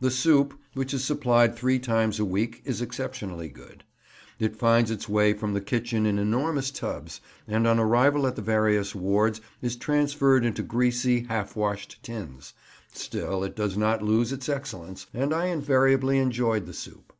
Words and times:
The 0.00 0.12
soup, 0.12 0.54
which 0.74 0.94
is 0.94 1.02
supplied 1.02 1.56
three 1.56 1.80
times 1.80 2.20
a 2.20 2.24
week, 2.24 2.62
is 2.64 2.80
exceptionally 2.80 3.48
good. 3.48 3.82
It 4.38 4.54
finds 4.54 4.88
its 4.92 5.08
way 5.08 5.32
from 5.32 5.52
the 5.52 5.60
kitchen 5.60 6.06
in 6.06 6.16
enormous 6.16 6.70
tubs, 6.70 7.20
and 7.48 7.66
on 7.66 7.80
arrival 7.80 8.28
at 8.28 8.36
the 8.36 8.40
various 8.40 8.94
wards 8.94 9.40
is 9.60 9.74
transferred 9.74 10.44
into 10.44 10.62
greasy, 10.62 11.22
half 11.22 11.56
washed 11.56 12.00
tins; 12.04 12.54
still 12.92 13.42
it 13.42 13.56
does 13.56 13.76
not 13.76 14.00
lose 14.00 14.32
its 14.32 14.48
excellence, 14.48 15.08
and 15.12 15.34
I 15.34 15.46
invariably 15.46 16.18
enjoyed 16.20 16.66
the 16.66 16.72
soup. 16.72 17.12